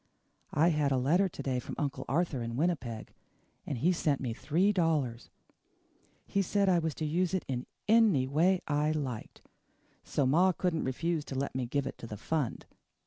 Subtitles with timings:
[0.55, 3.13] I had a letter to day from Uncle Arthur in Winnipeg,
[3.67, 5.29] and he sent me three dollars.
[6.25, 7.45] He said I was to use it
[7.87, 9.43] ANY way I liked,
[10.03, 12.65] so ma couldn't refuse to let me give it to the fund.